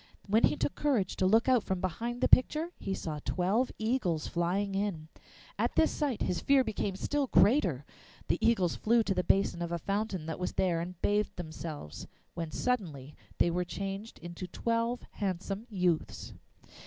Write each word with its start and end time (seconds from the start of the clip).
When 0.25 0.45
he 0.45 0.55
took 0.57 0.73
courage 0.73 1.15
to 1.17 1.27
look 1.27 1.47
out 1.47 1.61
from 1.63 1.79
behind 1.79 2.21
the 2.21 2.27
picture, 2.27 2.71
he 2.79 2.95
saw 2.95 3.19
twelve 3.23 3.71
eagles 3.77 4.25
flying 4.27 4.73
in. 4.73 5.09
At 5.59 5.75
this 5.75 5.91
sight 5.91 6.23
his 6.23 6.39
fear 6.41 6.63
became 6.63 6.95
still 6.95 7.27
greater. 7.27 7.85
The 8.27 8.39
eagles 8.41 8.75
flew 8.75 9.03
to 9.03 9.13
the 9.13 9.23
basin 9.23 9.61
of 9.61 9.71
a 9.71 9.77
fountain 9.77 10.25
that 10.25 10.39
was 10.39 10.53
there 10.53 10.81
and 10.81 10.99
bathed 11.03 11.35
themselves, 11.35 12.07
when 12.33 12.49
suddenly 12.49 13.15
they 13.37 13.51
were 13.51 13.63
changed 13.63 14.17
into 14.17 14.47
twelve 14.47 15.03
handsome 15.11 15.67
youths. 15.69 16.33